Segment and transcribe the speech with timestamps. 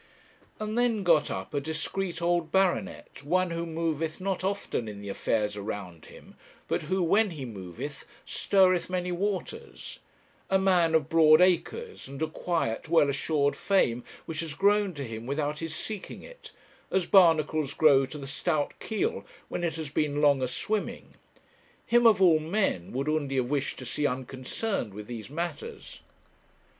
[0.59, 5.09] And then got up a discreet old baronet, one who moveth not often in the
[5.09, 6.33] affairs around him,
[6.67, 9.99] but who, when he moveth, stirreth many waters;
[10.49, 15.03] a man of broad acres, and a quiet, well assured fame which has grown to
[15.03, 16.51] him without his seeking it,
[16.89, 21.13] as barnacles grow to the stout keel when it has been long a swimming;
[21.85, 25.99] him, of all men, would Undy have wished to see unconcerned with these matters.